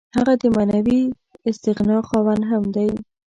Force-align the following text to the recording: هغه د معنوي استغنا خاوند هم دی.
هغه 0.17 0.33
د 0.41 0.43
معنوي 0.55 1.01
استغنا 1.49 1.97
خاوند 2.07 2.41
هم 2.51 2.63
دی. 2.75 2.89